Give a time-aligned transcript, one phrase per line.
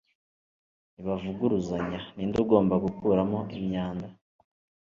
[0.93, 4.07] ntibavuguruzanya ninde ugomba gukuramo imyanda